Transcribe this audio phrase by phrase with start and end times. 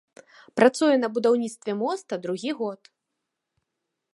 [0.59, 2.81] Працуе на будаўніцтве моста другі год.